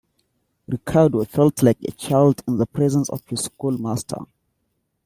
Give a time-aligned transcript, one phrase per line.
[0.67, 4.21] Ricardo felt like a child in the presence of his schoolmaster.